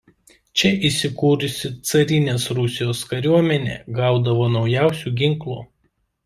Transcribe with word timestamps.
Čia 0.59 0.69
įsikūrusi 0.87 1.69
carinės 1.89 2.47
Rusijos 2.61 3.03
kariuomenė 3.11 3.77
gaudavo 4.01 4.49
naujausių 4.57 5.15
ginklų. 5.23 5.61